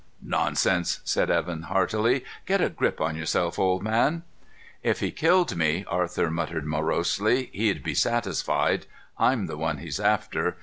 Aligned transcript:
"Nonsense," 0.23 0.99
said 1.03 1.29
Evan 1.29 1.61
heartily. 1.61 2.25
"Get 2.47 2.59
a 2.59 2.69
grip 2.71 2.99
on 2.99 3.15
yourself, 3.15 3.59
old 3.59 3.83
man." 3.83 4.23
"If 4.81 4.99
he 4.99 5.11
killed 5.11 5.55
me," 5.55 5.85
Arthur 5.87 6.31
muttered 6.31 6.65
morosely, 6.65 7.51
"he'd 7.53 7.83
be 7.83 7.93
satisfied. 7.93 8.87
I'm 9.19 9.45
the 9.45 9.57
one 9.59 9.77
he's 9.77 9.99
after. 9.99 10.57